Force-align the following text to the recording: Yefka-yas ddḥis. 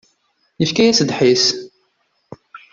Yefka-yas 0.61 0.99
ddḥis. 1.03 1.45